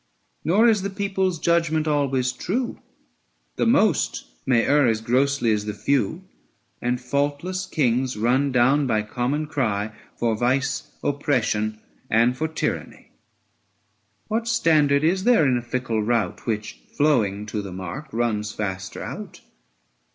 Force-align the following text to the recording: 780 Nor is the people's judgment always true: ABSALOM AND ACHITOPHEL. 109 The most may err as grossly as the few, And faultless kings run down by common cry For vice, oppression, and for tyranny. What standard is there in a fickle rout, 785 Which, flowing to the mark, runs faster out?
780 0.43 0.49
Nor 0.55 0.67
is 0.71 0.81
the 0.81 0.89
people's 0.89 1.37
judgment 1.37 1.87
always 1.87 2.31
true: 2.31 2.79
ABSALOM 3.59 3.75
AND 3.75 3.89
ACHITOPHEL. 3.89 4.25
109 4.45 4.45
The 4.47 4.47
most 4.47 4.47
may 4.47 4.65
err 4.65 4.87
as 4.87 4.99
grossly 4.99 5.51
as 5.51 5.65
the 5.65 5.75
few, 5.75 6.23
And 6.81 6.99
faultless 6.99 7.67
kings 7.67 8.17
run 8.17 8.51
down 8.51 8.87
by 8.87 9.03
common 9.03 9.45
cry 9.45 9.91
For 10.15 10.35
vice, 10.35 10.89
oppression, 11.03 11.79
and 12.09 12.35
for 12.35 12.47
tyranny. 12.47 13.11
What 14.27 14.47
standard 14.47 15.03
is 15.03 15.23
there 15.23 15.45
in 15.47 15.55
a 15.57 15.61
fickle 15.61 16.01
rout, 16.01 16.39
785 16.39 16.47
Which, 16.47 16.97
flowing 16.97 17.45
to 17.45 17.61
the 17.61 17.71
mark, 17.71 18.07
runs 18.11 18.51
faster 18.53 19.03
out? 19.03 19.41